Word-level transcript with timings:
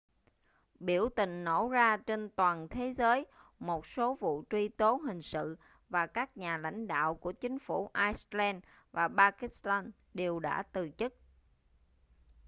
biểu 0.79 1.09
tình 1.09 1.43
nổ 1.43 1.69
ra 1.69 1.97
trên 1.97 2.29
toàn 2.29 2.67
thế 2.69 2.91
giới 2.93 3.25
một 3.59 3.85
số 3.85 4.15
vụ 4.15 4.43
truy 4.49 4.69
tố 4.69 4.95
hình 4.95 5.21
sự 5.21 5.57
và 5.89 6.07
các 6.07 6.37
nhà 6.37 6.57
lãnh 6.57 6.87
đạo 6.87 7.15
của 7.15 7.31
chính 7.31 7.59
phủ 7.59 7.89
iceland 8.07 8.63
và 8.91 9.07
pakistan 9.17 9.91
đều 10.13 10.39
đã 10.39 10.63
từ 10.71 10.89
chức 10.97 11.13